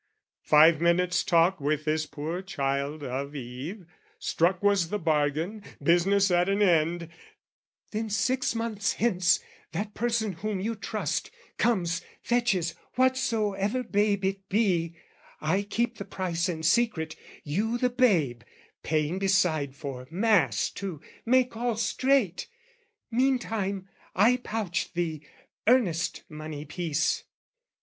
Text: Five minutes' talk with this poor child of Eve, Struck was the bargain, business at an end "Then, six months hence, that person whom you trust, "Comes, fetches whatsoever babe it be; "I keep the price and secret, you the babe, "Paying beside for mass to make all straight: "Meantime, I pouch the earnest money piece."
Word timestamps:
Five 0.41 0.81
minutes' 0.81 1.23
talk 1.23 1.59
with 1.61 1.85
this 1.85 2.07
poor 2.07 2.41
child 2.41 3.03
of 3.03 3.35
Eve, 3.35 3.85
Struck 4.17 4.63
was 4.63 4.89
the 4.89 4.97
bargain, 4.97 5.61
business 5.79 6.31
at 6.31 6.49
an 6.49 6.59
end 6.59 7.07
"Then, 7.91 8.09
six 8.09 8.55
months 8.55 8.93
hence, 8.93 9.41
that 9.73 9.93
person 9.93 10.31
whom 10.33 10.59
you 10.59 10.73
trust, 10.73 11.29
"Comes, 11.59 12.01
fetches 12.23 12.73
whatsoever 12.95 13.83
babe 13.83 14.25
it 14.25 14.49
be; 14.49 14.95
"I 15.39 15.61
keep 15.61 15.99
the 15.99 16.03
price 16.05 16.49
and 16.49 16.65
secret, 16.65 17.15
you 17.43 17.77
the 17.77 17.91
babe, 17.91 18.41
"Paying 18.81 19.19
beside 19.19 19.75
for 19.75 20.07
mass 20.09 20.71
to 20.71 20.99
make 21.27 21.55
all 21.55 21.75
straight: 21.77 22.47
"Meantime, 23.11 23.87
I 24.15 24.37
pouch 24.37 24.93
the 24.93 25.21
earnest 25.67 26.23
money 26.27 26.65
piece." 26.65 27.23